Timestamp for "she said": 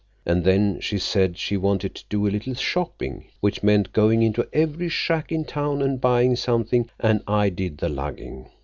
0.79-1.37